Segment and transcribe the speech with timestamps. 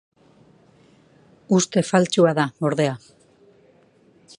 [1.59, 2.97] Uste faltsua da, ordea.